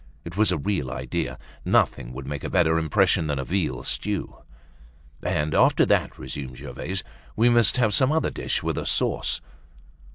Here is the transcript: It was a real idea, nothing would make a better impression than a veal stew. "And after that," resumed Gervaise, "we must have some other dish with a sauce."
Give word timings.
It 0.25 0.35
was 0.35 0.51
a 0.51 0.57
real 0.57 0.89
idea, 0.89 1.37
nothing 1.63 2.11
would 2.11 2.25
make 2.25 2.43
a 2.43 2.49
better 2.49 2.79
impression 2.79 3.27
than 3.27 3.37
a 3.37 3.45
veal 3.45 3.83
stew. 3.83 4.35
"And 5.21 5.53
after 5.53 5.85
that," 5.85 6.17
resumed 6.17 6.57
Gervaise, 6.57 7.03
"we 7.35 7.49
must 7.49 7.77
have 7.77 7.93
some 7.93 8.11
other 8.11 8.31
dish 8.31 8.63
with 8.63 8.79
a 8.79 8.85
sauce." 8.87 9.41